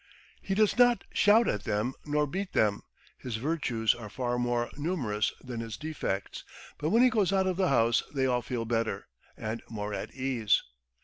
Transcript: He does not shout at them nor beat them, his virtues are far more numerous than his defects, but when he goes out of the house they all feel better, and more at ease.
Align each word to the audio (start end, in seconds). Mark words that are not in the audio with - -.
He 0.41 0.55
does 0.55 0.79
not 0.79 1.03
shout 1.13 1.47
at 1.47 1.63
them 1.63 1.93
nor 2.05 2.25
beat 2.25 2.53
them, 2.53 2.81
his 3.19 3.35
virtues 3.35 3.93
are 3.93 4.09
far 4.09 4.39
more 4.39 4.71
numerous 4.75 5.31
than 5.43 5.59
his 5.59 5.77
defects, 5.77 6.43
but 6.79 6.89
when 6.89 7.03
he 7.03 7.09
goes 7.11 7.31
out 7.31 7.45
of 7.45 7.55
the 7.55 7.69
house 7.69 8.01
they 8.11 8.25
all 8.25 8.41
feel 8.41 8.65
better, 8.65 9.07
and 9.37 9.61
more 9.69 9.93
at 9.93 10.11
ease. 10.15 10.63